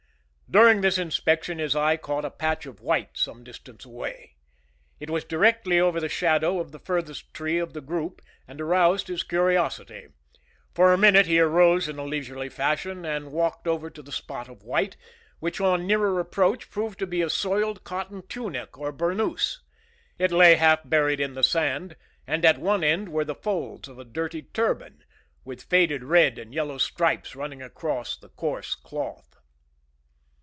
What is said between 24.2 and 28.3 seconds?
turban, with faded red and yellow stripes running across the